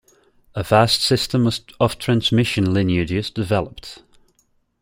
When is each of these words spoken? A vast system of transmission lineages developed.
A 0.55 0.63
vast 0.63 1.03
system 1.03 1.47
of 1.79 1.99
transmission 1.99 2.73
lineages 2.73 3.29
developed. 3.29 4.01